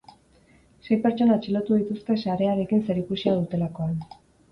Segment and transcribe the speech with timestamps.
[0.85, 3.93] Sei pertsona atxilotu dituzte sarearekin zerikusia dutelakoan.